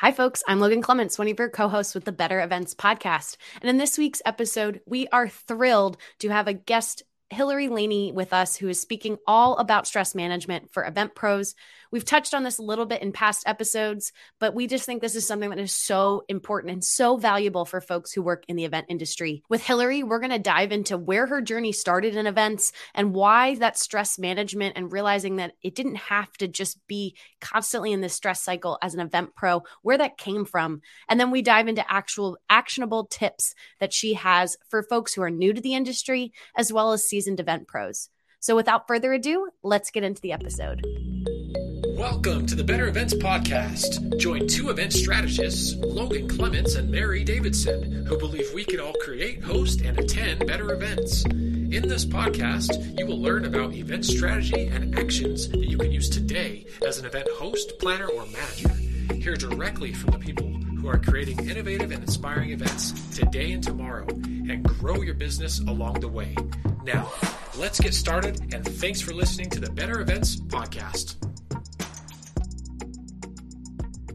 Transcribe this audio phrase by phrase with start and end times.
[0.00, 0.44] Hi, folks.
[0.46, 3.36] I'm Logan Clements, one of your co hosts with the Better Events podcast.
[3.60, 8.32] And in this week's episode, we are thrilled to have a guest Hilary Laney with
[8.32, 11.56] us, who is speaking all about stress management for event pros.
[11.90, 15.14] We've touched on this a little bit in past episodes, but we just think this
[15.14, 18.64] is something that is so important and so valuable for folks who work in the
[18.64, 19.42] event industry.
[19.48, 23.54] With Hilary, we're going to dive into where her journey started in events and why
[23.56, 28.14] that stress management and realizing that it didn't have to just be constantly in this
[28.14, 30.82] stress cycle as an event pro, where that came from.
[31.08, 35.30] And then we dive into actual actionable tips that she has for folks who are
[35.30, 38.10] new to the industry as well as seasoned event pros.
[38.40, 40.84] So without further ado, let's get into the episode.
[41.98, 44.20] Welcome to the Better Events Podcast.
[44.20, 49.42] Join two event strategists, Logan Clements and Mary Davidson, who believe we can all create,
[49.42, 51.24] host, and attend better events.
[51.24, 56.08] In this podcast, you will learn about event strategy and actions that you can use
[56.08, 58.68] today as an event host, planner, or manager.
[59.14, 64.06] Hear directly from the people who are creating innovative and inspiring events today and tomorrow
[64.08, 66.36] and grow your business along the way.
[66.84, 67.10] Now,
[67.56, 71.27] let's get started, and thanks for listening to the Better Events Podcast.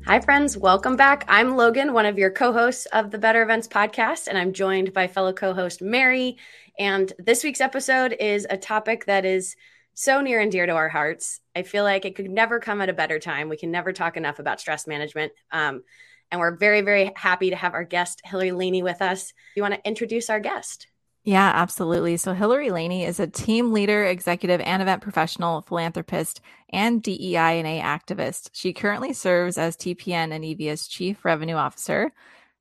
[0.06, 0.58] Hi, friends.
[0.58, 1.24] Welcome back.
[1.30, 4.92] I'm Logan, one of your co hosts of the Better Events podcast, and I'm joined
[4.92, 6.36] by fellow co host Mary.
[6.78, 9.56] And this week's episode is a topic that is
[9.94, 11.40] so near and dear to our hearts.
[11.56, 13.48] I feel like it could never come at a better time.
[13.48, 15.32] We can never talk enough about stress management.
[15.54, 15.84] Um,
[16.30, 19.32] and we're very, very happy to have our guest, Hilary Laney, with us.
[19.56, 20.88] You want to introduce our guest?
[21.26, 22.18] Yeah, absolutely.
[22.18, 27.68] So Hilary Laney is a team leader, executive, and event professional, philanthropist, and DEI and
[27.68, 28.50] A activist.
[28.52, 32.12] She currently serves as TPN and Evia's chief revenue officer.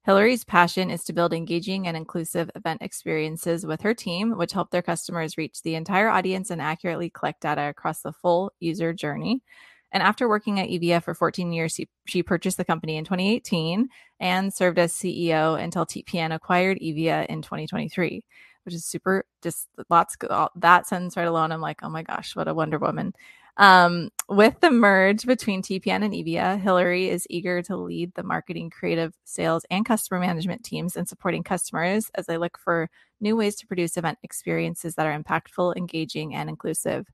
[0.05, 4.71] Hilary's passion is to build engaging and inclusive event experiences with her team, which help
[4.71, 9.43] their customers reach the entire audience and accurately collect data across the full user journey.
[9.93, 13.89] And after working at Evia for 14 years, she, purchased the company in 2018
[14.21, 18.25] and served as CEO until TPN acquired Evia in 2023
[18.65, 20.17] which is super just lots
[20.57, 23.13] that sentence right alone i'm like oh my gosh what a wonder woman
[23.59, 28.71] um, with the merge between TPN and Evia, Hilary is eager to lead the marketing,
[28.71, 32.89] creative, sales, and customer management teams in supporting customers as they look for
[33.21, 37.07] new ways to produce event experiences that are impactful, engaging, and inclusive.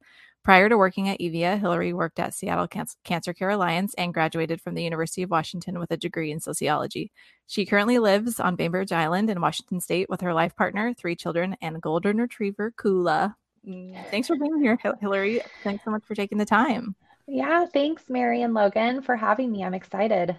[0.44, 2.68] Prior to working at Evia, Hilary worked at Seattle
[3.04, 7.12] Cancer Care Alliance and graduated from the University of Washington with a degree in sociology.
[7.46, 11.56] She currently lives on Bainbridge Island in Washington State with her life partner, three children,
[11.60, 13.34] and golden retriever, Kula.
[13.66, 15.42] Mm, thanks for being here, Hilary.
[15.64, 16.94] Thanks so much for taking the time.
[17.26, 19.64] Yeah, thanks, Mary and Logan, for having me.
[19.64, 20.34] I'm excited.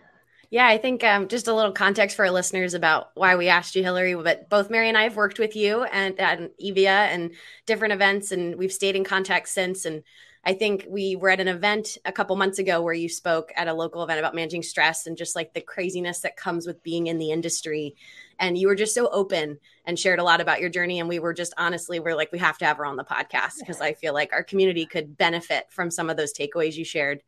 [0.52, 3.76] Yeah, I think um, just a little context for our listeners about why we asked
[3.76, 4.16] you, Hilary.
[4.16, 7.32] But both Mary and I have worked with you and at Evia and
[7.68, 9.86] different events, and we've stayed in contact since.
[9.86, 10.02] And
[10.44, 13.68] I think we were at an event a couple months ago where you spoke at
[13.68, 17.06] a local event about managing stress and just like the craziness that comes with being
[17.06, 17.96] in the industry.
[18.40, 21.00] And you were just so open and shared a lot about your journey.
[21.00, 23.60] And we were just honestly, we're like, we have to have her on the podcast
[23.60, 27.22] because I feel like our community could benefit from some of those takeaways you shared.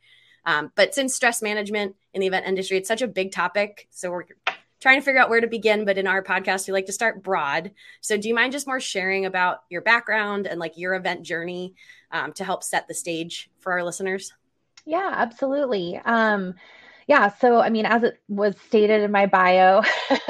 [0.46, 3.88] Um, but since stress management in the event industry, it's such a big topic.
[3.92, 4.26] So we're
[4.80, 5.86] trying to figure out where to begin.
[5.86, 7.72] But in our podcast, we like to start broad.
[8.02, 11.76] So do you mind just more sharing about your background and like your event journey
[12.12, 14.34] um, to help set the stage for our listeners?
[14.86, 15.98] Yeah, absolutely.
[16.04, 16.56] Um,
[17.08, 19.82] yeah, so I mean, as it was stated in my bio,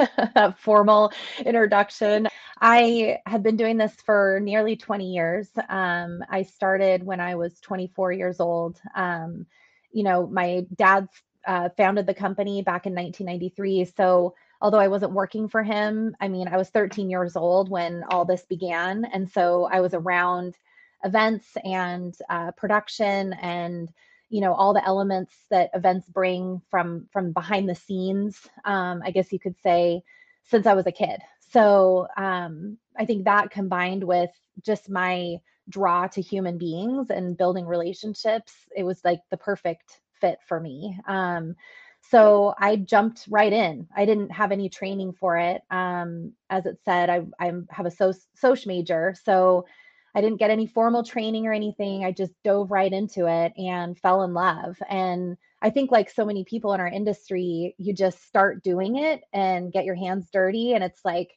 [0.58, 1.12] formal
[1.44, 2.28] introduction,
[2.60, 5.48] I have been doing this for nearly 20 years.
[5.68, 8.80] Um, I started when I was 24 years old.
[8.94, 9.46] Um,
[9.92, 11.08] you know, my dad
[11.46, 13.84] uh, founded the company back in 1993.
[13.96, 18.04] So although I wasn't working for him, I mean, I was 13 years old when
[18.10, 19.04] all this began.
[19.04, 20.56] And so I was around
[21.04, 23.92] events and uh, production and
[24.28, 29.10] you know all the elements that events bring from from behind the scenes um, i
[29.10, 30.02] guess you could say
[30.44, 31.20] since i was a kid
[31.50, 34.30] so um, i think that combined with
[34.64, 35.36] just my
[35.68, 40.98] draw to human beings and building relationships, it was like the perfect fit for me.
[41.06, 41.54] Um,
[42.00, 43.86] so I jumped right in.
[43.96, 45.62] I didn't have any training for it.
[45.70, 49.66] Um, as it said, I, I have a so, social major, so
[50.14, 52.04] I didn't get any formal training or anything.
[52.04, 54.76] I just dove right into it and fell in love.
[54.90, 59.22] And I think, like so many people in our industry, you just start doing it
[59.32, 61.30] and get your hands dirty, and it's like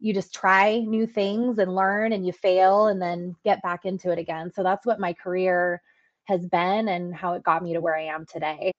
[0.00, 4.10] you just try new things and learn and you fail and then get back into
[4.10, 4.52] it again.
[4.52, 5.82] So that's what my career
[6.24, 8.72] has been and how it got me to where I am today.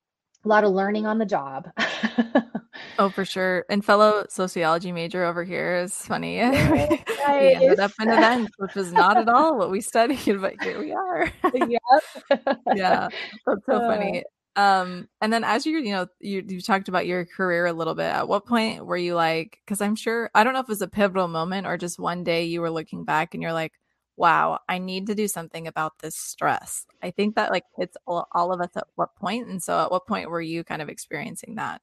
[0.45, 1.69] A lot of learning on the job.
[3.00, 3.66] oh, for sure.
[3.69, 6.39] And fellow sociology major over here is funny.
[7.27, 7.60] Right.
[7.60, 10.80] we ended up in events, which was not at all what we studied, but here
[10.80, 11.31] we are.
[11.54, 12.39] yep.
[12.74, 13.10] yeah.
[13.45, 14.24] That's so uh, funny.
[14.56, 17.96] Um, and then as you you know you you talked about your career a little
[17.96, 18.06] bit.
[18.06, 19.60] At what point were you like?
[19.66, 22.24] Because I'm sure I don't know if it was a pivotal moment or just one
[22.24, 23.74] day you were looking back and you're like,
[24.18, 28.28] "Wow, I need to do something about this stress." I think that like it's all,
[28.34, 30.90] all of us at what point, and so at what point were you kind of
[30.90, 31.81] experiencing that?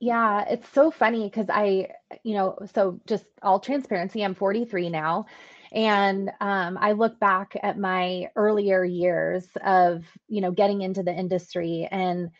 [0.00, 1.88] Yeah, it's so funny because I,
[2.24, 5.26] you know, so just all transparency, I'm 43 now.
[5.74, 11.12] And um, I look back at my earlier years of, you know, getting into the
[11.12, 11.88] industry.
[11.90, 12.30] And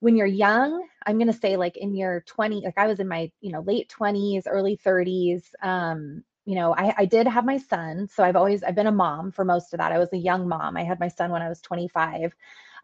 [0.00, 3.08] when you're young, I'm going to say like in your 20, like I was in
[3.08, 5.44] my, you know, late 20s, early 30s.
[5.62, 8.08] Um, you know, I, I did have my son.
[8.08, 9.92] So I've always, I've been a mom for most of that.
[9.92, 10.76] I was a young mom.
[10.76, 12.34] I had my son when I was 25.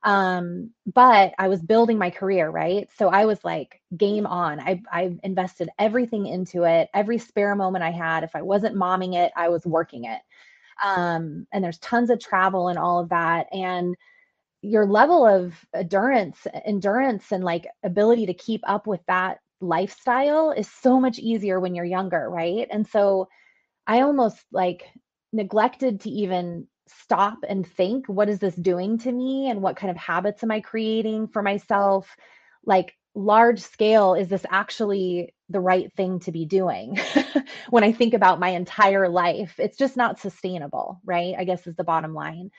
[0.06, 2.88] Um, but I was building my career, right?
[2.97, 4.61] So I was like game on.
[4.61, 6.91] I I invested everything into it.
[6.94, 10.23] Every spare moment I had, if I wasn't momming it, I was working it.
[10.85, 13.49] Um, and there's tons of travel and all of that.
[13.53, 13.97] And
[14.62, 20.70] your level of endurance, endurance and like ability to keep up with that lifestyle is
[20.70, 22.69] so much easier when you're younger, right?
[22.70, 23.29] And so
[23.87, 24.85] I almost like
[25.32, 29.50] neglected to even stop and think what is this doing to me?
[29.50, 32.16] And what kind of habits am i creating for myself?
[32.64, 36.98] Like large scale is this actually the right thing to be doing?
[37.70, 41.34] When i think about my entire life it's just not sustainable right?
[41.38, 42.50] I guess is the bottom line.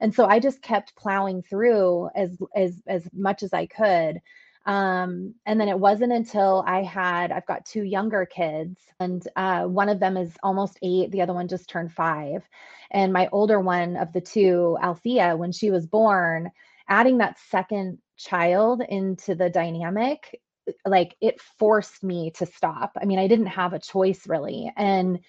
[0.00, 4.20] And so i just kept plowing through as as as much as i could
[4.66, 9.64] um, and then it wasn't until I had, I've got two younger kids, and uh,
[9.64, 12.46] one of them is almost eight, the other one just turned five.
[12.90, 16.50] And my older one of the two, Althea, when she was born,
[16.88, 20.40] adding that second child into the dynamic,
[20.84, 22.92] like it forced me to stop.
[23.00, 24.72] I mean, I didn't have a choice really.
[24.76, 25.20] And,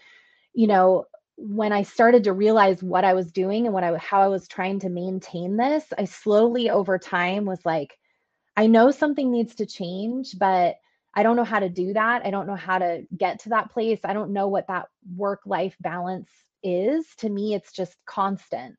[0.54, 1.06] you know,
[1.38, 4.48] when I started to realize what I was doing and what I how I was
[4.48, 7.98] trying to maintain this, I slowly over time was like,
[8.62, 10.76] I know something needs to change, but
[11.16, 12.24] I don't know how to do that.
[12.24, 14.02] I don't know how to get to that place.
[14.04, 14.86] I don't know what that
[15.18, 16.30] work life balance
[16.62, 17.08] is.
[17.18, 18.76] To me, it's just constant.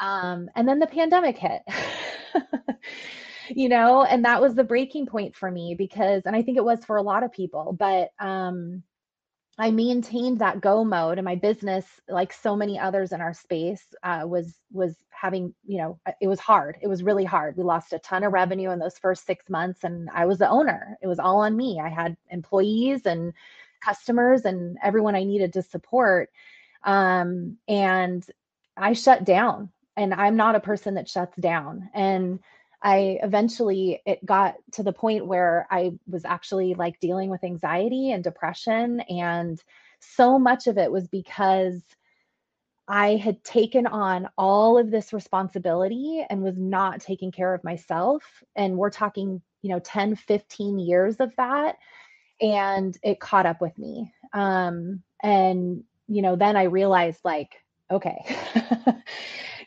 [0.00, 1.62] Um, and then the pandemic hit.
[3.50, 6.64] you know, and that was the breaking point for me because, and I think it
[6.64, 8.82] was for a lot of people, but um,
[9.58, 13.82] I maintained that go mode, and my business, like so many others in our space,
[14.02, 16.76] uh, was was having you know uh, it was hard.
[16.82, 17.56] It was really hard.
[17.56, 20.48] We lost a ton of revenue in those first six months, and I was the
[20.48, 20.98] owner.
[21.00, 21.80] It was all on me.
[21.82, 23.32] I had employees and
[23.80, 26.30] customers and everyone I needed to support,
[26.84, 28.26] um, and
[28.76, 29.70] I shut down.
[29.98, 31.88] And I'm not a person that shuts down.
[31.94, 32.40] And
[32.86, 38.12] I eventually it got to the point where I was actually like dealing with anxiety
[38.12, 39.60] and depression and
[39.98, 41.82] so much of it was because
[42.86, 48.22] I had taken on all of this responsibility and was not taking care of myself
[48.54, 51.78] and we're talking, you know, 10, 15 years of that
[52.40, 54.14] and it caught up with me.
[54.32, 57.50] Um and you know, then I realized like
[57.90, 58.18] okay.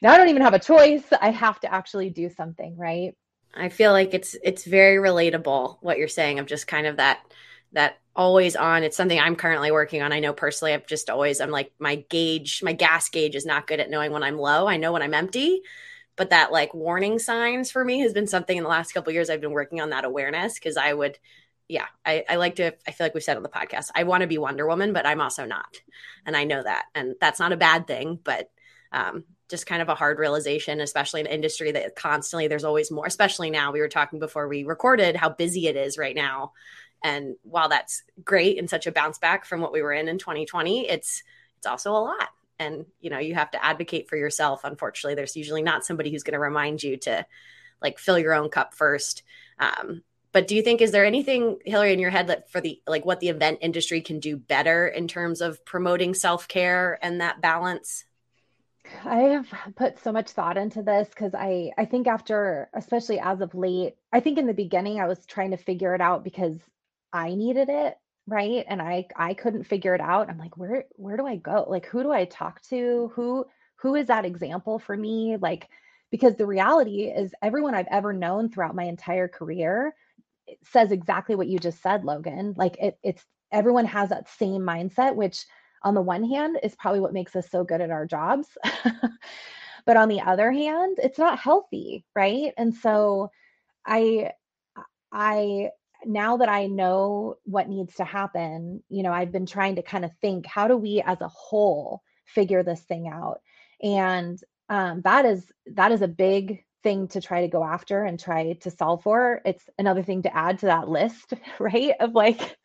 [0.01, 1.03] now I don't even have a choice.
[1.19, 3.15] I have to actually do something, right?
[3.53, 7.19] I feel like it's it's very relatable what you're saying of just kind of that
[7.73, 8.83] that always on.
[8.83, 10.11] It's something I'm currently working on.
[10.11, 13.67] I know personally I've just always I'm like my gauge, my gas gauge is not
[13.67, 14.67] good at knowing when I'm low.
[14.67, 15.61] I know when I'm empty,
[16.15, 19.29] but that like warning signs for me has been something in the last couple years
[19.29, 21.17] I've been working on that awareness because I would
[21.67, 24.21] yeah, I, I like to I feel like we've said on the podcast, I want
[24.21, 25.77] to be Wonder Woman, but I'm also not.
[26.25, 26.85] And I know that.
[26.95, 28.49] And that's not a bad thing, but
[28.91, 32.91] um, just kind of a hard realization, especially in an industry that constantly there's always
[32.91, 33.71] more, especially now.
[33.71, 36.53] We were talking before we recorded how busy it is right now.
[37.03, 40.17] And while that's great and such a bounce back from what we were in in
[40.17, 41.23] 2020, it's
[41.57, 42.29] it's also a lot.
[42.59, 44.63] And you know, you have to advocate for yourself.
[44.63, 47.25] Unfortunately, there's usually not somebody who's going to remind you to
[47.81, 49.23] like fill your own cup first.
[49.57, 52.81] Um, but do you think is there anything hilary in your head that for the
[52.85, 57.41] like what the event industry can do better in terms of promoting self-care and that
[57.41, 58.05] balance
[59.05, 63.41] I have put so much thought into this because I I think after especially as
[63.41, 66.57] of late, I think in the beginning I was trying to figure it out because
[67.13, 68.65] I needed it, right?
[68.67, 70.29] And I I couldn't figure it out.
[70.29, 71.65] I'm like, where where do I go?
[71.69, 73.11] Like who do I talk to?
[73.15, 73.45] Who
[73.77, 75.37] who is that example for me?
[75.39, 75.69] Like
[76.11, 79.93] because the reality is everyone I've ever known throughout my entire career
[80.63, 82.53] says exactly what you just said, Logan.
[82.57, 85.45] Like it it's everyone has that same mindset which
[85.83, 88.47] on the one hand is probably what makes us so good at our jobs.
[89.85, 92.53] but on the other hand, it's not healthy, right?
[92.57, 93.31] And so
[93.85, 94.31] I
[95.11, 95.69] I
[96.05, 100.05] now that I know what needs to happen, you know, I've been trying to kind
[100.05, 103.41] of think how do we as a whole figure this thing out?
[103.81, 108.19] And um, that is that is a big thing to try to go after and
[108.19, 109.41] try to solve for.
[109.45, 111.93] It's another thing to add to that list, right?
[111.99, 112.57] Of like,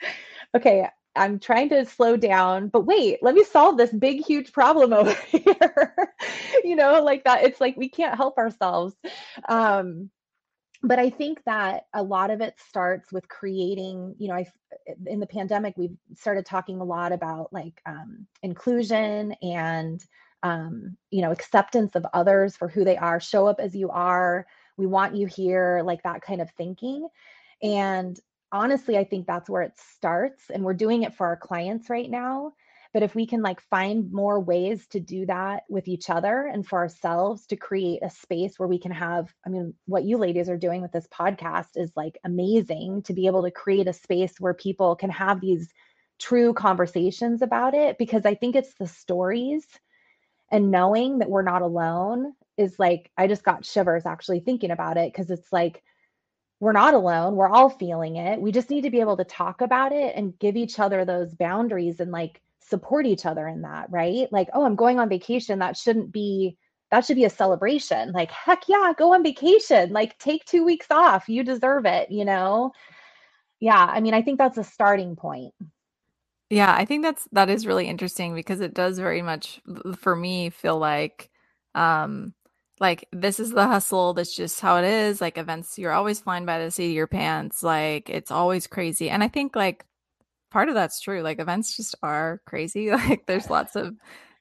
[0.56, 4.92] okay, I'm trying to slow down, but wait, let me solve this big, huge problem
[4.94, 5.97] over here.
[6.64, 7.44] you know, like that.
[7.44, 8.94] It's like we can't help ourselves.
[9.49, 10.11] Um,
[10.83, 14.47] but I think that a lot of it starts with creating, you know, I
[15.06, 20.04] in the pandemic we've started talking a lot about like um, inclusion and
[20.42, 23.18] um, you know acceptance of others for who they are.
[23.18, 24.47] Show up as you are.
[24.76, 27.09] We want you here, like that kind of thinking.
[27.62, 28.18] And
[28.54, 30.44] honestly, I think that's where it starts.
[30.49, 32.54] And we're doing it for our clients right now
[32.94, 36.66] but if we can like find more ways to do that with each other and
[36.66, 40.49] for ourselves to create a space where we can have i mean what you ladies
[40.49, 44.34] are doing with this podcast is like amazing to be able to create a space
[44.38, 45.68] where people can have these
[46.18, 49.66] true conversations about it because i think it's the stories
[50.50, 54.96] and knowing that we're not alone is like i just got shivers actually thinking about
[54.96, 55.82] it because it's like
[56.64, 59.61] we're not alone we're all feeling it we just need to be able to talk
[59.61, 63.90] about it and give each other those boundaries and like support each other in that,
[63.90, 64.26] right?
[64.33, 65.59] Like, oh, I'm going on vacation.
[65.59, 66.56] That shouldn't be
[66.90, 68.12] that should be a celebration.
[68.12, 69.92] Like, heck yeah, go on vacation.
[69.92, 71.28] Like, take 2 weeks off.
[71.28, 72.73] You deserve it, you know?
[73.59, 75.52] Yeah, I mean, I think that's a starting point.
[76.50, 79.61] Yeah, I think that's that is really interesting because it does very much
[79.99, 81.30] for me feel like
[81.75, 82.35] um
[82.81, 86.45] like this is the hustle that's just how it is like events you're always flying
[86.45, 89.87] by the seat of your pants like it's always crazy and i think like
[90.54, 91.21] part of that's true.
[91.21, 92.88] Like events just are crazy.
[92.90, 93.97] Like there's lots of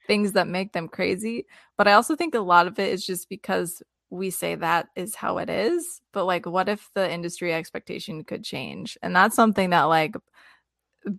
[0.06, 1.44] things that make them crazy.
[1.76, 5.16] But I also think a lot of it is just because we say that is
[5.16, 6.00] how it is.
[6.12, 8.96] But like what if the industry expectation could change?
[9.02, 10.14] And that's something that like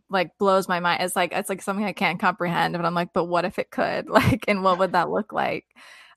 [0.10, 1.03] like blows my mind.
[1.03, 2.74] It's like it's like something I can't comprehend.
[2.74, 4.07] But I'm like, but what if it could?
[4.10, 5.65] Like, and what would that look like?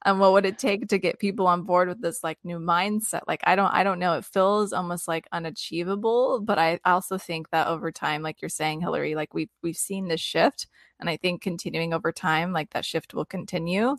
[0.05, 3.23] And what would it take to get people on board with this like new mindset?
[3.27, 4.15] Like i don't i don't know.
[4.15, 8.81] It feels almost like unachievable but i also think that over time like you're saying
[8.81, 10.67] hilary like we've we've seen this shift
[11.01, 13.97] and i think continuing over time like that shift will continue.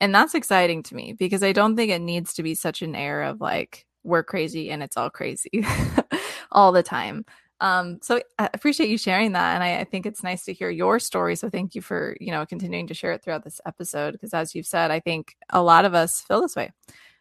[0.00, 2.94] And that's exciting to me because i don't think it needs to be such an
[2.94, 5.64] air of like we're crazy and it's all crazy
[6.52, 7.24] all the time
[7.60, 9.54] um, so I appreciate you sharing that.
[9.54, 11.36] And I, I, think it's nice to hear your story.
[11.36, 14.12] So thank you for, you know, continuing to share it throughout this episode.
[14.12, 16.72] Because as you've said, I think a lot of us feel this way.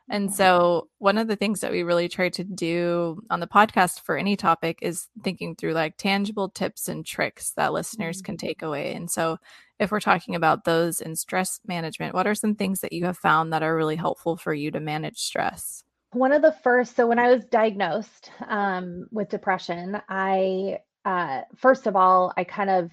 [0.07, 4.01] And so one of the things that we really try to do on the podcast
[4.01, 8.59] for any topic is thinking through like tangible tips and tricks that listeners can take
[8.59, 8.67] mm-hmm.
[8.67, 8.93] away.
[8.93, 9.39] And so
[9.79, 13.17] if we're talking about those in stress management, what are some things that you have
[13.17, 15.84] found that are really helpful for you to manage stress?
[16.15, 21.87] One of the first so when i was diagnosed um, with depression i uh, first
[21.87, 22.91] of all i kind of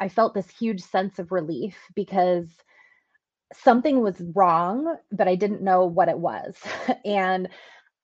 [0.00, 2.48] i felt this huge sense of relief because
[3.54, 6.56] something was wrong but i didn't know what it was.
[7.04, 7.48] And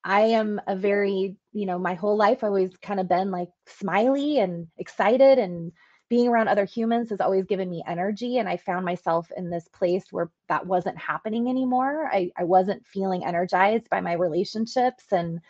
[0.03, 3.49] i am a very you know my whole life i always kind of been like
[3.67, 5.71] smiley and excited and
[6.09, 9.67] being around other humans has always given me energy and i found myself in this
[9.69, 12.09] place where that wasn't happening anymore.
[12.11, 15.41] I, I wasn't feeling energized by my relationships and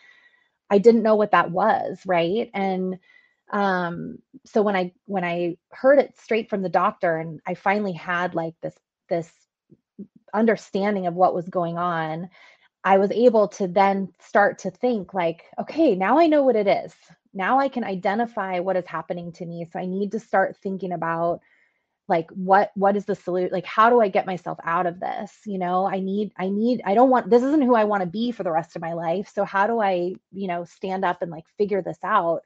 [0.70, 2.50] i didn't know what that was right?
[2.54, 3.00] And
[3.54, 7.94] um so when i when i heard it straight from the doctor and i finally
[7.94, 8.76] had like this
[9.10, 9.32] this
[10.34, 12.30] understanding of what was going on
[12.84, 16.68] i was able to then start to think like okay now i know what it
[16.68, 16.94] is
[17.34, 19.68] now I can identify what is happening to me.
[19.72, 21.42] So I need to start thinking about
[22.08, 25.32] like what what is the solution like how do i get myself out of this
[25.46, 28.08] you know i need i need i don't want this isn't who i want to
[28.08, 31.22] be for the rest of my life so how do i you know stand up
[31.22, 32.42] and like figure this out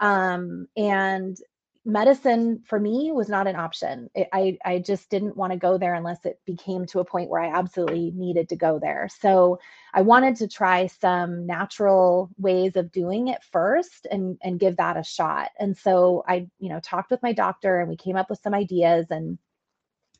[0.00, 1.38] um and
[1.86, 4.10] medicine for me was not an option.
[4.14, 7.30] It, I I just didn't want to go there unless it became to a point
[7.30, 9.08] where I absolutely needed to go there.
[9.20, 9.60] So
[9.94, 14.96] I wanted to try some natural ways of doing it first and and give that
[14.96, 15.50] a shot.
[15.60, 18.52] And so I you know talked with my doctor and we came up with some
[18.52, 19.38] ideas and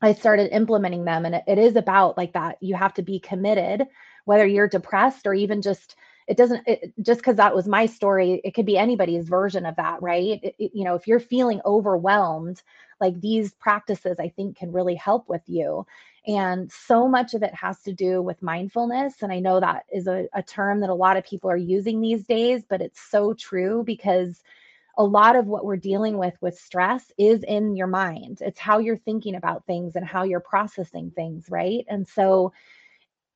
[0.00, 1.24] I started implementing them.
[1.24, 2.58] And it, it is about like that.
[2.60, 3.88] You have to be committed,
[4.24, 5.96] whether you're depressed or even just
[6.26, 9.76] it doesn't it, just because that was my story it could be anybody's version of
[9.76, 10.40] that right?
[10.42, 12.62] It, it, you know if you're feeling overwhelmed
[13.00, 15.86] like these practices i think can really help with you.
[16.28, 20.06] And so much of it has to do with mindfulness and i know that is
[20.08, 23.34] a, a term that a lot of people are using these days but it's so
[23.34, 24.42] true because
[24.98, 28.38] a lot of what we're dealing with with stress is in your mind.
[28.40, 31.84] It's how you're thinking about things and how you're processing things right?
[31.88, 32.52] And so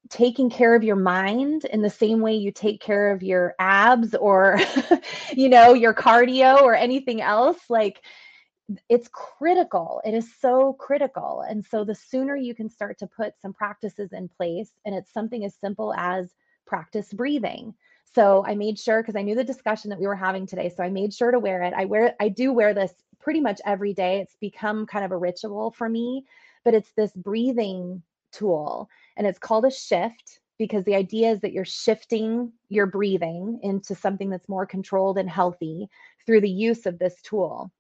[0.09, 4.15] taking care of your mind in the same way you take care of your abs
[4.15, 4.59] or
[5.33, 8.03] you know your cardio or anything else like
[8.89, 13.35] it's critical it is so critical and so the sooner you can start to put
[13.41, 16.35] some practices in place and it's something as simple as
[16.71, 17.75] practice breathing.
[18.15, 20.73] So I made sure because I knew the discussion that we were having today.
[20.75, 21.75] So I made sure to wear it.
[21.77, 24.21] I wear I do wear this pretty much every day.
[24.21, 26.25] It's become kind of a ritual for me,
[26.65, 31.53] but it's this breathing tool and it's called a shift because the idea is that
[31.53, 35.89] you're shifting your breathing into something that's more controlled and healthy
[36.27, 37.73] through the use of this tool.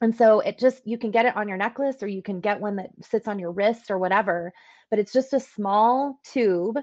[0.00, 2.60] And so it just, you can get it on your necklace or you can get
[2.60, 4.52] one that sits on your wrist or whatever,
[4.90, 6.78] but it's just a small tube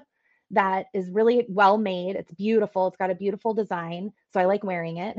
[0.50, 2.16] that is really well made.
[2.16, 2.86] It's beautiful.
[2.86, 4.12] It's got a beautiful design.
[4.32, 5.16] So I like wearing it.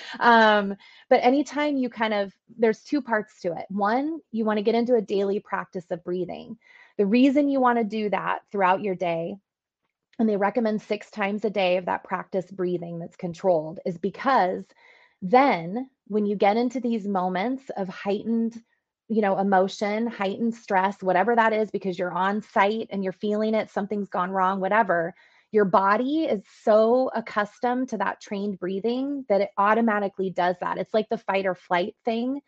[0.20, 0.76] um,
[1.10, 3.66] but anytime you kind of, there's two parts to it.
[3.70, 6.58] One, you want to get into a daily practice of breathing.
[6.98, 9.36] The reason you want to do that throughout your day,
[10.18, 14.64] and they recommend six times a day of that practice breathing that's controlled, is because
[15.20, 18.60] then when you get into these moments of heightened
[19.08, 23.54] you know emotion heightened stress whatever that is because you're on site and you're feeling
[23.54, 25.12] it something's gone wrong whatever
[25.52, 30.78] your body is so accustomed to that trained breathing that it automatically does that.
[30.78, 32.40] It's like the fight or flight thing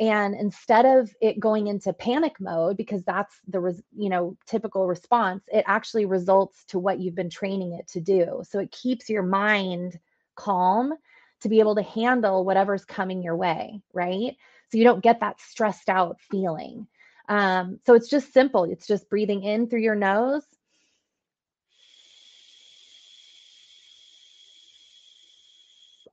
[0.00, 4.86] and instead of it going into panic mode because that's the res- you know typical
[4.86, 9.08] response it actually results to what you've been training it to do so it keeps
[9.08, 9.98] your mind
[10.36, 10.94] calm
[11.40, 14.36] to be able to handle whatever's coming your way, right?
[14.70, 16.86] So you don't get that stressed out feeling.
[17.28, 18.64] Um, so it's just simple.
[18.64, 20.44] It's just breathing in through your nose.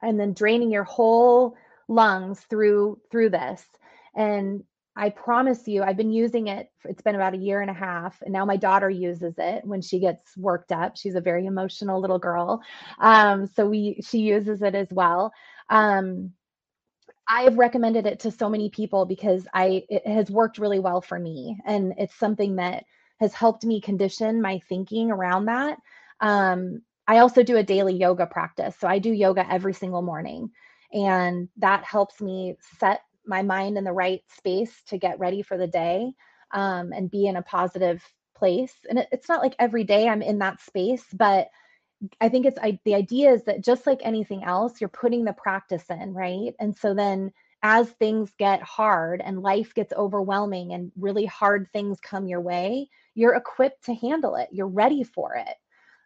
[0.01, 1.55] And then draining your whole
[1.87, 3.65] lungs through through this.
[4.15, 4.63] And
[4.97, 6.71] I promise you, I've been using it.
[6.85, 9.81] It's been about a year and a half, and now my daughter uses it when
[9.81, 10.95] she gets worked up.
[10.95, 12.61] She's a very emotional little girl,
[12.99, 15.33] um, so we she uses it as well.
[15.69, 16.31] Um,
[17.27, 21.19] I've recommended it to so many people because I it has worked really well for
[21.19, 22.85] me, and it's something that
[23.19, 25.77] has helped me condition my thinking around that.
[26.21, 30.51] Um, I also do a daily yoga practice, so I do yoga every single morning,
[30.93, 35.57] and that helps me set my mind in the right space to get ready for
[35.57, 36.11] the day
[36.51, 38.03] um, and be in a positive
[38.35, 38.73] place.
[38.89, 41.49] And it, it's not like every day I'm in that space, but
[42.21, 45.33] I think it's I, the idea is that just like anything else, you're putting the
[45.33, 46.53] practice in, right?
[46.59, 47.31] And so then
[47.63, 52.89] as things get hard and life gets overwhelming and really hard things come your way,
[53.15, 54.49] you're equipped to handle it.
[54.51, 55.55] You're ready for it.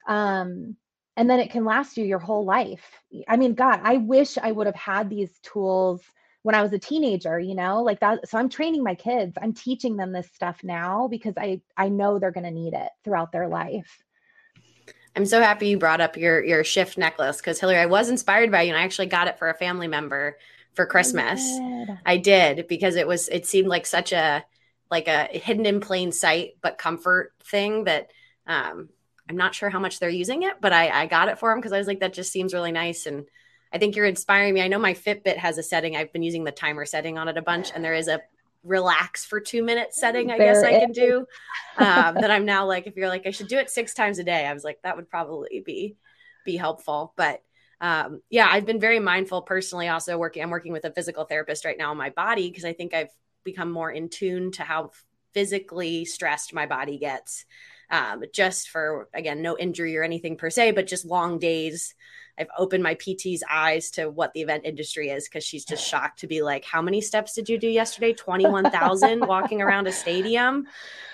[0.07, 0.77] Um,
[1.19, 3.01] and then it can last you your whole life.
[3.27, 6.01] I mean, God, I wish I would have had these tools
[6.43, 8.29] when I was a teenager, you know, like that.
[8.29, 9.37] So I'm training my kids.
[9.41, 12.87] I'm teaching them this stuff now because I I know they're going to need it
[13.03, 14.01] throughout their life.
[15.13, 18.49] I'm so happy you brought up your your shift necklace because Hilary, I was inspired
[18.49, 20.37] by you, and I actually got it for a family member
[20.73, 21.41] for Christmas.
[22.05, 24.45] I did because it was it seemed like such a
[24.89, 28.09] like a hidden in plain sight but comfort thing that
[28.47, 28.87] um,
[29.29, 31.59] I'm not sure how much they're using it, but I, I got it for them
[31.59, 33.25] because I was like that just seems really nice and
[33.71, 34.61] I think you're inspiring me.
[34.61, 35.95] I know my Fitbit has a setting.
[35.95, 38.21] I've been using the timer setting on it a bunch, and there is a
[38.63, 40.31] relax for two minutes setting.
[40.31, 40.81] I there guess I is.
[40.81, 41.25] can do.
[41.77, 44.23] Um, that I'm now like, if you're like, I should do it six times a
[44.23, 44.45] day.
[44.45, 45.95] I was like, that would probably be
[46.45, 47.13] be helpful.
[47.15, 47.41] But
[47.79, 49.87] um, yeah, I've been very mindful personally.
[49.87, 52.73] Also working, I'm working with a physical therapist right now on my body because I
[52.73, 53.11] think I've
[53.43, 54.91] become more in tune to how
[55.33, 57.45] physically stressed my body gets.
[57.91, 61.95] Um, just for again, no injury or anything per se, but just long days
[62.39, 66.19] I've opened my PT's eyes to what the event industry is because she's just shocked
[66.19, 68.13] to be like, How many steps did you do yesterday?
[68.13, 70.65] 21,000 walking around a stadium.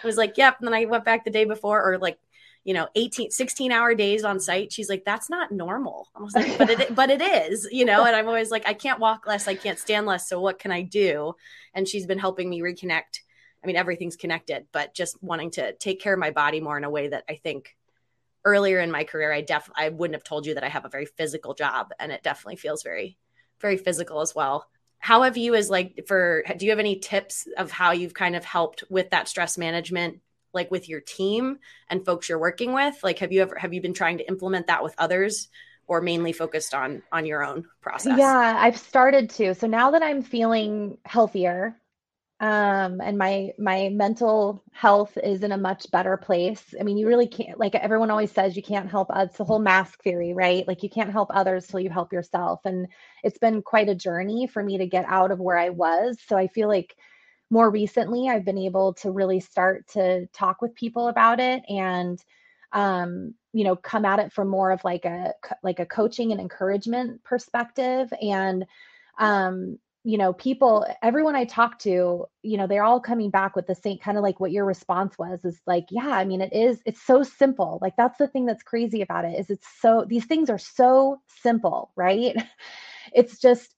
[0.03, 0.57] I was like, Yep.
[0.59, 2.19] And then I went back the day before, or like,
[2.65, 6.33] you know 18 16 hour days on site she's like that's not normal i was
[6.33, 9.27] like but it but it is you know and i'm always like i can't walk
[9.27, 11.35] less i can't stand less so what can i do
[11.75, 13.19] and she's been helping me reconnect
[13.65, 16.83] i mean everything's connected but just wanting to take care of my body more in
[16.83, 17.75] a way that i think
[18.45, 20.89] earlier in my career, I def I wouldn't have told you that I have a
[20.89, 23.17] very physical job, and it definitely feels very,
[23.59, 24.67] very physical as well.
[24.99, 28.35] How have you, as like, for do you have any tips of how you've kind
[28.35, 30.19] of helped with that stress management,
[30.53, 31.57] like with your team
[31.89, 32.95] and folks you're working with?
[33.03, 35.49] Like, have you ever have you been trying to implement that with others?
[35.87, 40.01] or mainly focused on on your own process yeah i've started to so now that
[40.01, 41.75] i'm feeling healthier
[42.41, 46.75] um and my my mental health is in a much better place.
[46.79, 49.59] I mean you really can't like everyone always says you can't help it's the whole
[49.59, 50.67] mask theory right?
[50.67, 52.61] Like you can't help others till you help yourself.
[52.65, 52.87] And
[53.23, 56.17] it's been quite a journey for me to get out of where i was.
[56.27, 56.95] So i feel like
[57.49, 62.19] more recently i've been able to really start to talk with people about it and
[62.73, 66.41] um you know come at it from more of like a like a coaching and
[66.41, 68.11] encouragement perspective.
[68.21, 68.65] And
[69.17, 73.65] um you know, people, everyone I talk to, you know, they're all coming back with
[73.65, 76.53] the same kind of like what your response was is like, yeah, I mean, it
[76.53, 77.79] is, it's so simple.
[77.81, 81.21] Like, that's the thing that's crazy about it is it's so, these things are so
[81.41, 82.35] simple, right?
[83.13, 83.75] It's just,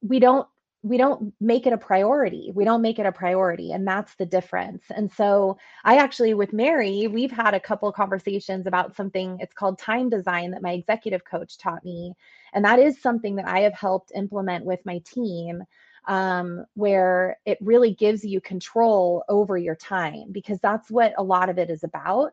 [0.00, 0.48] we don't,
[0.82, 2.50] we don't make it a priority.
[2.54, 3.72] We don't make it a priority.
[3.72, 4.84] And that's the difference.
[4.88, 9.78] And so I actually, with Mary, we've had a couple conversations about something, it's called
[9.78, 12.14] time design that my executive coach taught me.
[12.54, 15.62] And that is something that I have helped implement with my team
[16.08, 21.50] um, where it really gives you control over your time because that's what a lot
[21.50, 22.32] of it is about.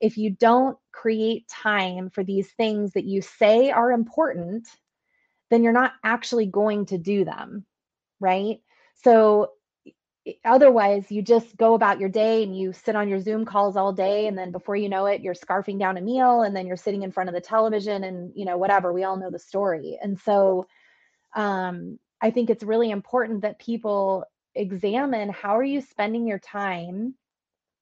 [0.00, 4.66] If you don't create time for these things that you say are important,
[5.50, 7.64] then you're not actually going to do them
[8.24, 8.60] right?
[9.04, 9.50] So
[10.44, 13.92] otherwise you just go about your day and you sit on your zoom calls all
[13.92, 16.78] day and then before you know it you're scarfing down a meal and then you're
[16.78, 19.98] sitting in front of the television and you know whatever we all know the story.
[20.02, 20.66] And so
[21.36, 27.14] um, i think it's really important that people examine how are you spending your time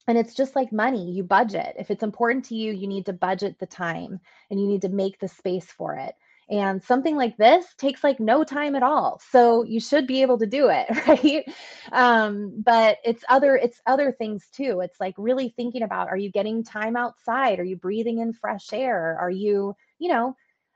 [0.07, 1.75] and it's just like money you budget.
[1.79, 4.89] If it's important to you you need to budget the time and you need to
[4.89, 6.13] make the space for it
[6.49, 9.21] and something like this takes like no time at all.
[9.31, 11.45] So you should be able to do it, right?
[11.91, 14.81] Um, but it's other it's other things too.
[14.81, 17.59] It's like really thinking about are you getting time outside?
[17.59, 19.17] Are you breathing in fresh air?
[19.19, 20.35] Are you, you know,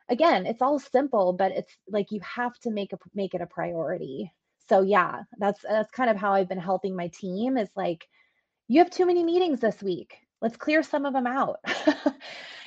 [0.09, 3.47] again, it's all simple, but it's like you have to make a make it a
[3.47, 4.31] priority.
[4.69, 8.07] So yeah, that's that's kind of how I've been helping my team is like
[8.67, 11.59] you have too many meetings this week let's clear some of them out.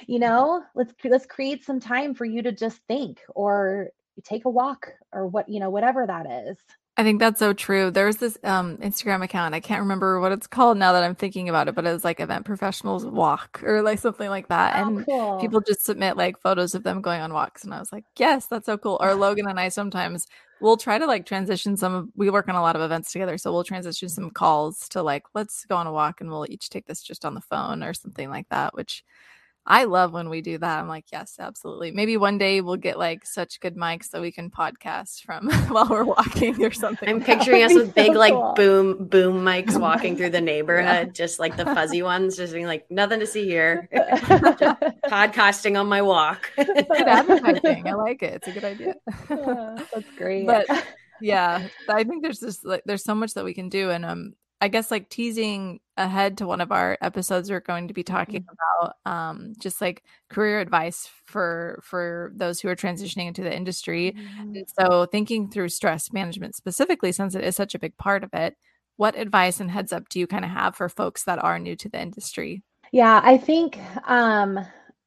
[0.07, 0.29] You mm-hmm.
[0.29, 3.91] know let's let's create some time for you to just think or
[4.25, 6.59] take a walk or what you know whatever that is
[7.01, 7.91] I think that's so true.
[7.91, 9.55] There's this um, Instagram account.
[9.55, 12.05] I can't remember what it's called now that I'm thinking about it, but it was
[12.05, 14.77] like event professionals walk or like something like that.
[14.77, 15.41] Oh, and cool.
[15.41, 17.65] people just submit like photos of them going on walks.
[17.65, 18.99] And I was like, yes, that's so cool.
[19.01, 20.27] Or Logan and I sometimes
[20.61, 23.39] we'll try to like transition some of we work on a lot of events together.
[23.39, 26.69] So we'll transition some calls to like, let's go on a walk and we'll each
[26.69, 29.05] take this just on the phone or something like that, which
[29.67, 30.81] I love when we do that.
[30.81, 31.91] I'm like, yes, absolutely.
[31.91, 35.87] Maybe one day we'll get like such good mics that we can podcast from while
[35.89, 37.09] we're walking or something.
[37.09, 38.17] I'm picturing us with so big cool.
[38.17, 41.13] like boom boom mics walking through the neighborhood, yeah.
[41.13, 43.89] just like the fuzzy ones, just being like nothing to see here.
[43.93, 46.51] podcasting on my walk.
[46.57, 47.87] good advertising.
[47.87, 48.35] I like it.
[48.35, 48.95] It's a good idea.
[49.29, 50.47] that's great.
[50.47, 50.67] But
[51.21, 54.35] yeah, I think there's just like there's so much that we can do, and um,
[54.61, 58.43] I guess like teasing ahead to one of our episodes, we're going to be talking
[58.43, 58.83] mm-hmm.
[58.83, 64.15] about um, just like career advice for for those who are transitioning into the industry.
[64.17, 64.57] Mm-hmm.
[64.57, 68.31] And so, thinking through stress management specifically, since it is such a big part of
[68.35, 68.57] it,
[68.97, 71.77] what advice and heads up do you kind of have for folks that are new
[71.77, 72.63] to the industry?
[72.93, 74.61] Yeah, I think um,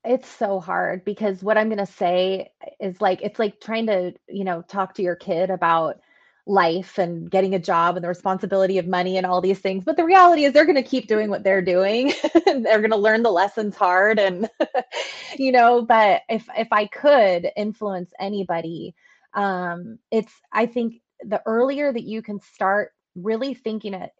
[0.04, 4.14] it's so hard because what I'm going to say is like it's like trying to
[4.28, 6.00] you know talk to your kid about
[6.46, 9.84] life and getting a job and the responsibility of money and all these things.
[9.86, 12.14] But the reality is they're going to keep doing what they're doing.
[12.46, 14.50] they're going to learn the lessons hard and
[15.38, 18.96] you know, but if if I could influence anybody,
[19.34, 24.12] um it's I think the earlier that you can start really thinking it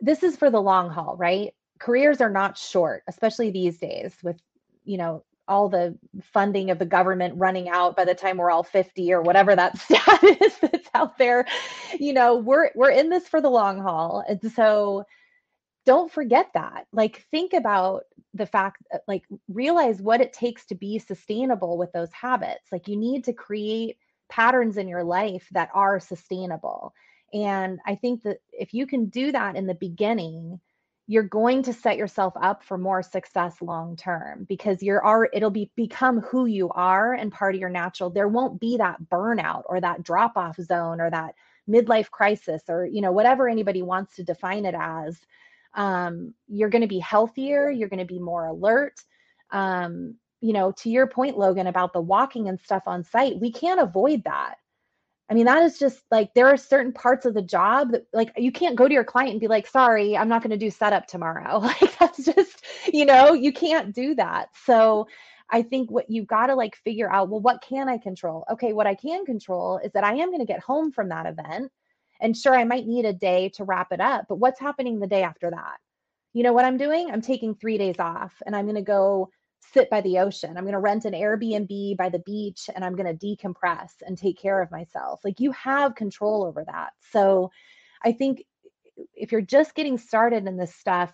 [0.00, 1.52] this is for the long haul, right?
[1.78, 4.40] Careers are not short, especially these days with
[4.84, 5.96] you know all the
[6.32, 9.78] funding of the government running out by the time we're all 50 or whatever that
[9.78, 11.46] stat is that's out there.
[11.98, 14.24] You know we're we're in this for the long haul.
[14.28, 15.04] And so
[15.84, 16.86] don't forget that.
[16.92, 18.04] Like think about
[18.34, 22.66] the fact uh, like realize what it takes to be sustainable with those habits.
[22.72, 26.92] Like you need to create patterns in your life that are sustainable.
[27.32, 30.60] And i think that if you can do that in the beginning
[31.06, 35.50] you're going to set yourself up for more success long term because you're are it'll
[35.50, 39.62] be become who you are and part of your natural there won't be that burnout
[39.66, 41.34] or that drop off zone or that
[41.68, 45.18] midlife crisis or you know whatever anybody wants to define it as
[45.74, 48.94] um, you're going to be healthier you're going to be more alert.
[49.50, 53.50] Um, you know to your point logan about the walking and stuff on site we
[53.50, 54.56] can't avoid that
[55.28, 58.32] I mean, that is just like there are certain parts of the job that like
[58.36, 60.70] you can't go to your client and be like, sorry, I'm not going to do
[60.70, 61.60] setup tomorrow.
[61.80, 64.50] Like that's just, you know, you can't do that.
[64.64, 65.08] So
[65.50, 68.44] I think what you've got to like figure out, well, what can I control?
[68.52, 71.26] Okay, what I can control is that I am going to get home from that
[71.26, 71.72] event.
[72.20, 75.06] And sure, I might need a day to wrap it up, but what's happening the
[75.06, 75.78] day after that?
[76.32, 77.10] You know what I'm doing?
[77.10, 79.30] I'm taking three days off and I'm going to go
[79.72, 80.56] sit by the ocean.
[80.56, 84.16] I'm going to rent an Airbnb by the beach and I'm going to decompress and
[84.16, 85.20] take care of myself.
[85.24, 86.90] Like you have control over that.
[87.12, 87.50] So
[88.04, 88.44] I think
[89.14, 91.12] if you're just getting started in this stuff,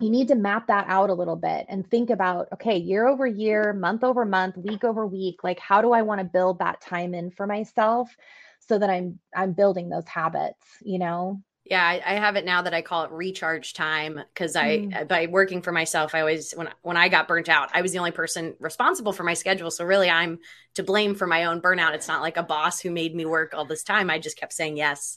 [0.00, 3.26] you need to map that out a little bit and think about okay year over
[3.26, 6.80] year month over month week over week like how do i want to build that
[6.80, 8.14] time in for myself
[8.58, 12.60] so that i'm i'm building those habits you know yeah, I, I, have it now
[12.62, 15.08] that I call it recharge time because I mm.
[15.08, 17.98] by working for myself, I always when when I got burnt out, I was the
[17.98, 19.70] only person responsible for my schedule.
[19.70, 20.40] So really, I'm
[20.74, 21.94] to blame for my own burnout.
[21.94, 24.10] It's not like a boss who made me work all this time.
[24.10, 25.16] I just kept saying yes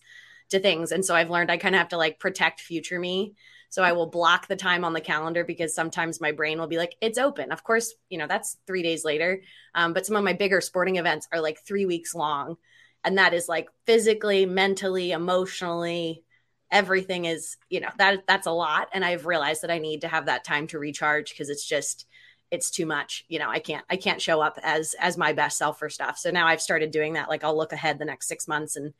[0.50, 3.34] to things, and so I've learned I kind of have to like protect future me.
[3.70, 6.78] So I will block the time on the calendar because sometimes my brain will be
[6.78, 7.52] like, it's open.
[7.52, 9.42] Of course, you know that's three days later.
[9.76, 12.56] Um, but some of my bigger sporting events are like three weeks long,
[13.04, 16.24] and that is like physically, mentally, emotionally
[16.72, 18.90] everything is you know that that's a lot.
[18.94, 22.06] And i've realized that i need to have that time to recharge because it's just
[22.50, 23.26] it's too much.
[23.28, 26.18] You know i can't i can't show up as as my best self for stuff.
[26.18, 27.30] So now i've started doing that.
[27.30, 28.94] Like i'll look ahead the next six months and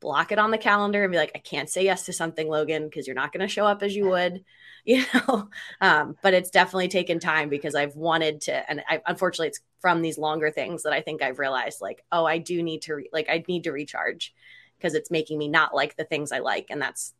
[0.00, 2.84] block it on the calendar and be like i can't say yes to something logan
[2.84, 4.44] because you're not going to show up as you would
[4.84, 5.48] you know?
[5.80, 10.02] Um, but it's definitely taken time because i've wanted to and I, unfortunately it's from
[10.02, 13.10] these longer things that i think i've realized like oh i do need to re-
[13.12, 14.34] like i need to recharge
[14.78, 16.66] because it's making me not like the things I like.
[16.70, 17.14] And that's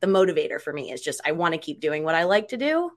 [0.00, 2.56] the motivator for me is just I want to keep doing what I like to
[2.56, 2.90] do,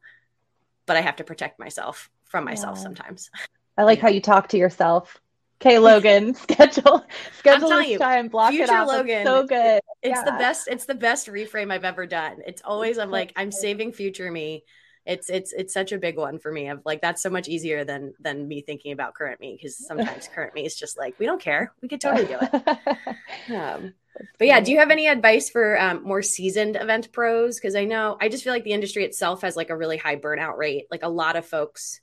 [0.85, 2.83] but I have to protect myself from myself yeah.
[2.83, 3.29] sometimes.
[3.77, 5.19] I like how you talk to yourself.
[5.62, 7.05] Okay, Logan, schedule
[7.38, 8.88] schedule this you, time, block it out.
[8.88, 9.81] Logan, so good.
[10.01, 10.23] It's yeah.
[10.23, 10.67] the best.
[10.69, 12.38] It's the best reframe I've ever done.
[12.45, 14.63] It's always I'm like I'm saving future me
[15.10, 17.84] it's it's it's such a big one for me of like that's so much easier
[17.84, 21.26] than than me thinking about current me because sometimes current me is just like we
[21.26, 21.74] don't care.
[21.82, 22.78] We could totally do it.
[23.54, 23.93] Um,
[24.38, 27.56] but yeah do you have any advice for um, more seasoned event pros?
[27.56, 30.15] Because i know i just feel like the industry itself has like a really high
[30.15, 30.86] burnout rate.
[30.91, 32.02] Like a lot of folks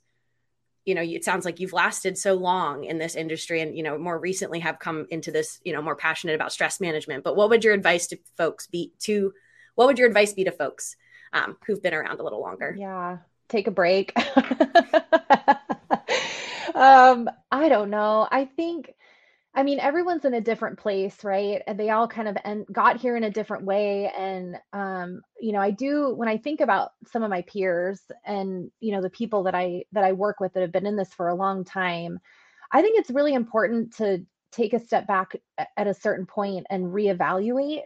[0.83, 3.97] you know it sounds like you've lasted so long in this industry and you know
[3.97, 7.23] more recently have come into this you know more passionate about stress management.
[7.23, 9.33] But what would your advice to folks be to
[9.75, 10.97] what would your advice be to folks
[11.33, 12.75] um, who've been around a little longer.
[12.77, 13.17] Yeah,
[13.49, 14.13] take a break.
[16.75, 18.27] um, I don't know.
[18.29, 18.93] I think,
[19.53, 21.61] I mean, everyone's in a different place, right?
[21.65, 24.11] And they all kind of en- got here in a different way.
[24.17, 28.69] And, um, you know, I do when I think about some of my peers and
[28.79, 31.13] you know the people that I that I work with that have been in this
[31.13, 32.19] for a long time.
[32.71, 36.85] I think it's really important to take a step back at a certain point and
[36.85, 37.83] reevaluate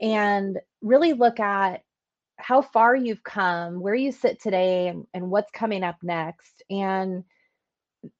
[0.00, 1.82] and really look at
[2.36, 6.62] how far you've come, where you sit today, and, and what's coming up next.
[6.70, 7.24] And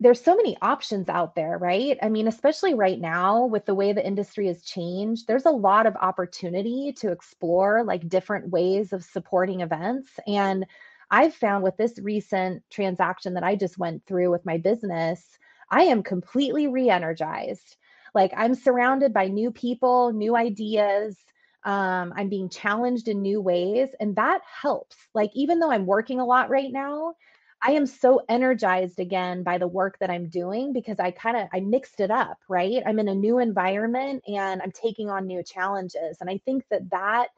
[0.00, 1.98] there's so many options out there, right?
[2.02, 5.86] I mean, especially right now with the way the industry has changed, there's a lot
[5.86, 10.10] of opportunity to explore like different ways of supporting events.
[10.26, 10.66] And
[11.10, 15.22] I've found with this recent transaction that I just went through with my business,
[15.70, 17.76] I am completely re energized.
[18.14, 21.16] Like I'm surrounded by new people, new ideas,
[21.64, 24.96] um, i'm being challenged in new ways and that helps.
[25.14, 27.14] Like even though i'm working a lot right now
[27.62, 31.48] i am so energized again by the work that i'm doing because i kind of
[31.52, 32.82] i mixed it up right?
[32.86, 36.90] I'm in a new environment and i'm taking on new challenges and i think that
[36.90, 37.28] that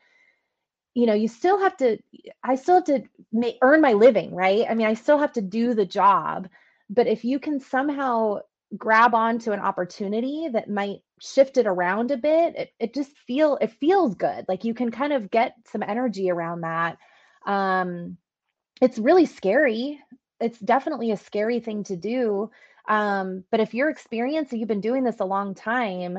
[0.94, 1.98] you know you still have to
[2.42, 4.66] i still have to make, earn my living right?
[4.68, 6.48] I mean i still have to do the job
[6.90, 8.40] but if you can somehow
[8.76, 13.56] grab onto an opportunity that might shift it around a bit it, it just feel
[13.60, 16.98] it feels good like you can kind of get some energy around that
[17.46, 18.16] um
[18.80, 19.98] it's really scary
[20.40, 22.50] it's definitely a scary thing to do
[22.88, 26.18] um but if you're experienced and you've been doing this a long time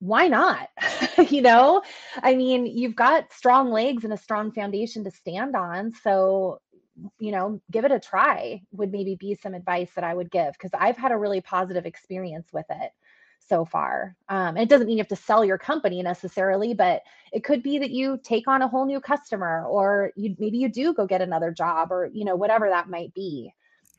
[0.00, 0.68] why not?
[1.30, 1.82] You know?
[2.22, 6.60] I mean you've got strong legs and a strong foundation to stand on so
[7.18, 10.52] you know, give it a try would maybe be some advice that I would give
[10.52, 12.90] because I've had a really positive experience with it
[13.48, 14.16] so far.
[14.28, 17.62] Um, and it doesn't mean you have to sell your company necessarily, but it could
[17.62, 21.06] be that you take on a whole new customer or you maybe you do go
[21.06, 23.52] get another job or you know whatever that might be.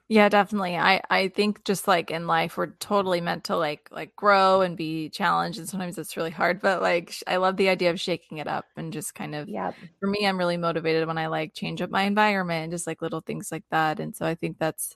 [0.08, 0.76] Yeah, definitely.
[0.76, 4.76] I I think just like in life we're totally meant to like like grow and
[4.76, 8.40] be challenged and sometimes it's really hard, but like I love the idea of shaking
[8.40, 9.74] it up and just kind of Yeah.
[10.00, 13.02] For me I'm really motivated when I like change up my environment and just like
[13.04, 14.00] little things like that.
[14.00, 14.96] And so I think that's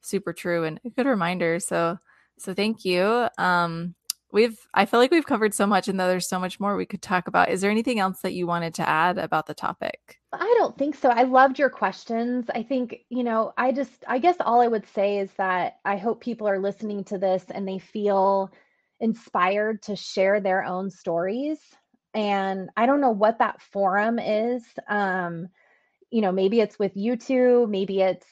[0.00, 1.60] super true and a good reminder.
[1.60, 1.98] So
[2.38, 3.28] so thank you.
[3.38, 3.94] Um
[4.34, 6.84] we've i feel like we've covered so much and though there's so much more we
[6.84, 7.50] could talk about.
[7.50, 10.18] Is there anything else that you wanted to add about the topic?
[10.32, 11.08] I don't think so.
[11.08, 12.46] I loved your questions.
[12.52, 15.96] I think you know i just i guess all i would say is that i
[15.96, 18.50] hope people are listening to this and they feel
[19.00, 21.58] inspired to share their own stories.
[22.12, 24.64] And i don't know what that forum is.
[24.88, 25.48] Um
[26.10, 28.26] you know maybe it's with you two maybe it's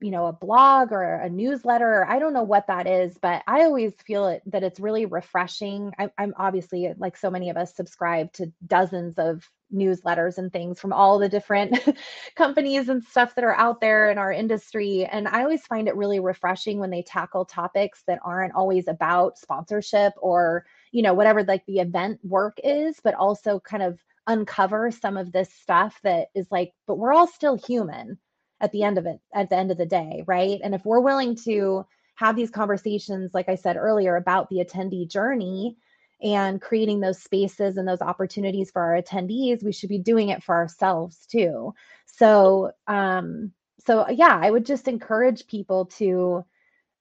[0.00, 3.42] you know a blog or a newsletter or i don't know what that is but
[3.46, 5.92] i always feel it that it's really refreshing.
[5.98, 10.80] I, i'm obviously like so many of us subscribe to dozens of newsletters and things
[10.80, 11.78] from all the different
[12.36, 15.96] companies and stuff that are out there in our industry and i always find it
[15.96, 21.42] really refreshing when they tackle topics that aren't always about sponsorship or you know whatever
[21.44, 26.28] like the event work is but also kind of uncover some of this stuff that
[26.34, 28.18] is like but we're all still human
[28.60, 30.60] at the end of it at the end of the day right?
[30.62, 35.08] And if we're willing to have these conversations like i said earlier about the attendee
[35.08, 35.76] journey
[36.22, 40.42] and creating those spaces and those opportunities for our attendees we should be doing it
[40.42, 41.72] for ourselves too.
[42.06, 43.52] So um
[43.86, 46.44] so yeah i would just encourage people to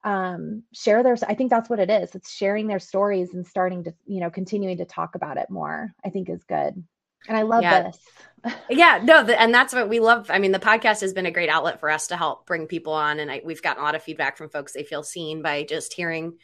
[0.03, 2.13] um share their i think that's what it is.
[2.13, 5.93] It's sharing their stories and starting to you know continuing to talk about it more
[6.05, 6.83] i think is good
[7.27, 7.83] and I love yeah.
[7.83, 7.99] this.
[8.69, 10.29] yeah, no, the, and that's what we love.
[10.29, 12.93] I mean, the podcast has been a great outlet for us to help bring people
[12.93, 14.73] on, and I, we've gotten a lot of feedback from folks.
[14.73, 16.37] They feel seen by just hearing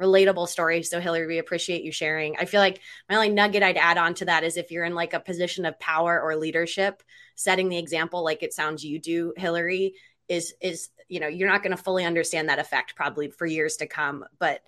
[0.00, 0.88] relatable stories.
[0.90, 2.36] So, Hilary, we appreciate you sharing.
[2.38, 4.94] I feel like my only nugget I'd add on to that is if you're in
[4.94, 7.02] like a position of power or leadership,
[7.34, 9.94] setting the example, like it sounds you do, Hilary,
[10.28, 13.78] is is you know you're not going to fully understand that effect probably for years
[13.78, 14.60] to come, but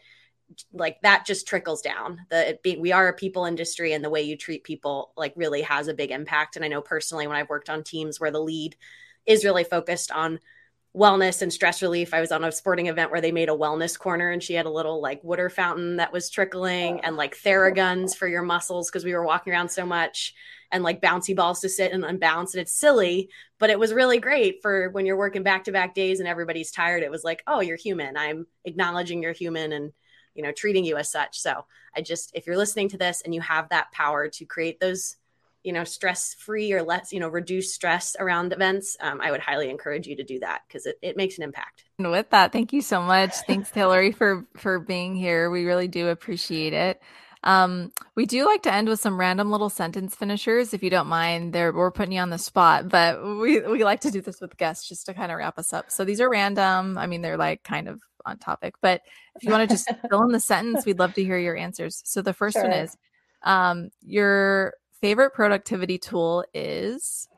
[0.72, 2.20] like that just trickles down.
[2.30, 5.88] The we are a people industry and the way you treat people like really has
[5.88, 6.56] a big impact.
[6.56, 8.76] And i know personally when i've worked on teams where the lead
[9.26, 10.40] is really focused on
[10.96, 13.96] wellness and stress relief i was on a sporting event where they made a wellness
[13.96, 18.16] corner and she had a little like water fountain that was trickling and like theraguns
[18.16, 20.34] for your muscles because we were walking around so much
[20.72, 22.54] and like bouncy balls to sit and unbounce.
[22.54, 25.94] And it's silly but it was really great for when you're working back to back
[25.94, 28.16] days and everybody's tired it was like oh you're human.
[28.16, 29.92] I'm acknowledging you're human and
[30.34, 31.64] you know treating you as such so
[31.96, 35.16] i just if you're listening to this and you have that power to create those
[35.62, 39.40] you know stress free or less you know reduce stress around events um, i would
[39.40, 42.52] highly encourage you to do that because it, it makes an impact and with that
[42.52, 47.00] thank you so much thanks hilary for for being here we really do appreciate it
[47.42, 51.06] um, we do like to end with some random little sentence finishers, if you don't
[51.06, 51.52] mind.
[51.52, 54.58] There, we're putting you on the spot, but we we like to do this with
[54.58, 55.90] guests just to kind of wrap us up.
[55.90, 56.98] So these are random.
[56.98, 59.02] I mean, they're like kind of on topic, but
[59.36, 62.02] if you want to just fill in the sentence, we'd love to hear your answers.
[62.04, 62.64] So the first sure.
[62.64, 62.96] one is,
[63.42, 67.28] um, your favorite productivity tool is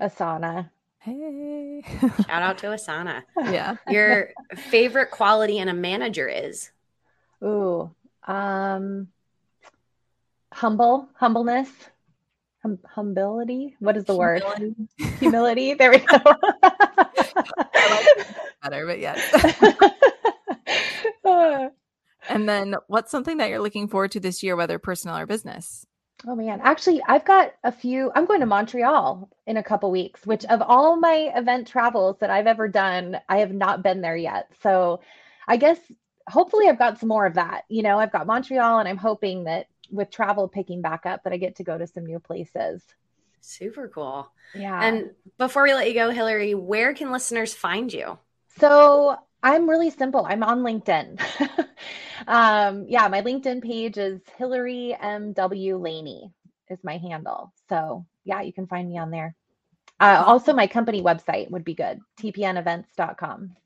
[0.00, 0.70] Asana.
[0.98, 3.22] Hey, shout out to Asana.
[3.36, 3.76] Yeah.
[3.88, 6.70] Your favorite quality in a manager is?
[7.42, 7.90] Ooh,
[8.26, 9.08] um,
[10.52, 11.70] humble, humbleness,
[12.62, 13.76] hum- humility.
[13.80, 14.44] What is the Humility.
[14.46, 14.76] word?
[15.20, 15.74] Humility.
[15.74, 16.18] There we go.
[16.24, 18.10] I like
[18.62, 19.20] better, but yes.
[22.28, 25.86] and then what's something that you're looking forward to this year, whether personal or business?
[26.26, 28.12] Oh man, actually, I've got a few.
[28.14, 32.30] I'm going to Montreal in a couple weeks, which of all my event travels that
[32.30, 34.48] I've ever done, I have not been there yet.
[34.62, 35.00] So
[35.48, 35.78] I guess
[36.28, 37.64] hopefully I've got some more of that.
[37.68, 41.32] You know, I've got Montreal and I'm hoping that with travel picking back up that
[41.32, 42.82] I get to go to some new places.
[43.40, 44.30] Super cool.
[44.54, 44.82] Yeah.
[44.82, 48.18] And before we let you go, Hilary, where can listeners find you?
[48.58, 50.24] So I'm really simple.
[50.24, 51.20] I'm on LinkedIn.
[52.26, 55.76] um, yeah, my LinkedIn page is Hilary M.W.
[55.76, 56.32] Laney
[56.68, 57.52] is my handle.
[57.68, 59.34] So yeah, you can find me on there.
[59.98, 63.56] Uh, also, my company website would be good, tpnevents.com.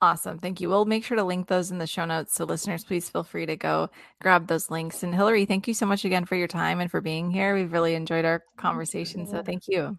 [0.00, 0.38] Awesome.
[0.38, 0.68] Thank you.
[0.68, 2.34] We'll make sure to link those in the show notes.
[2.34, 3.88] So, listeners, please feel free to go
[4.20, 5.02] grab those links.
[5.02, 7.54] And, Hilary, thank you so much again for your time and for being here.
[7.54, 9.26] We've really enjoyed our conversation.
[9.26, 9.98] So, thank you.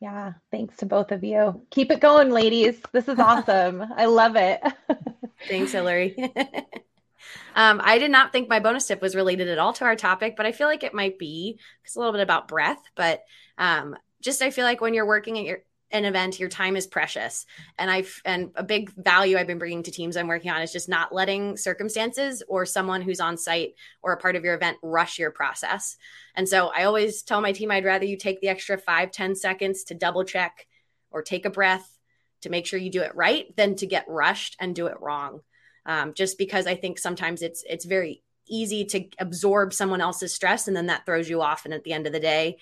[0.00, 0.34] Yeah.
[0.50, 1.66] Thanks to both of you.
[1.70, 2.80] Keep it going, ladies.
[2.92, 3.82] This is awesome.
[3.96, 4.60] I love it.
[5.48, 6.14] thanks, Hilary.
[7.56, 10.36] um, I did not think my bonus tip was related at all to our topic,
[10.36, 11.58] but I feel like it might be.
[11.84, 13.22] It's a little bit about breath, but
[13.56, 16.86] um, just I feel like when you're working at your an event your time is
[16.86, 17.46] precious.
[17.78, 20.72] And i've and a big value i've been bringing to teams i'm working on is
[20.72, 24.78] just not letting circumstances or someone who's on site or a part of your event
[24.82, 25.96] rush your process.
[26.34, 29.34] And so i always tell my team i'd rather you take the extra five ten
[29.34, 30.66] seconds to double check
[31.10, 31.98] or take a breath
[32.42, 35.40] to make sure you do it right than to get rushed and do it wrong.
[35.86, 40.68] Um, just because i think sometimes it's it's very easy to absorb someone else's stress
[40.68, 41.64] and then that throws you off.
[41.66, 42.58] And at the end of the day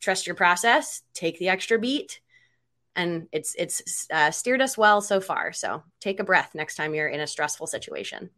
[0.00, 2.20] trust your process take the extra beat
[2.96, 5.52] and it's it's uh, steered us well so far.
[5.52, 8.30] So take a breath next time you're in a stressful situation,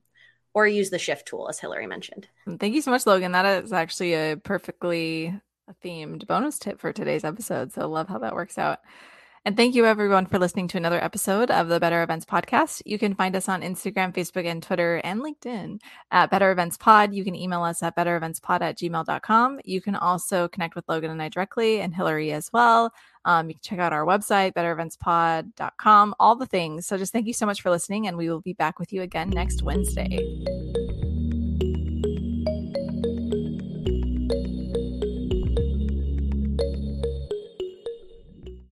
[0.55, 2.29] or use the shift tool as Hilary mentioned.
[2.59, 3.33] Thank you so much, Logan.
[3.33, 5.35] That is actually a perfectly
[5.85, 7.73] themed bonus tip for today's episode.
[7.73, 8.81] So love how that works out.
[9.45, 12.81] And thank you everyone for listening to another episode of the Better Events Podcast.
[12.87, 15.81] You can find us on Instagram, Facebook, and Twitter and LinkedIn
[16.13, 17.13] at Better Events Pod.
[17.13, 19.61] You can email us at bettereventspod at gmail.com.
[19.65, 22.93] You can also connect with Logan and I directly and Hilary as well.
[23.25, 26.87] Um, you can check out our website, bettereventspod.com, all the things.
[26.87, 29.03] So just thank you so much for listening, and we will be back with you
[29.03, 31.12] again next Wednesday.